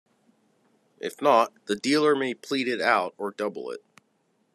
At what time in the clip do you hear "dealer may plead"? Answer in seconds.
1.75-2.67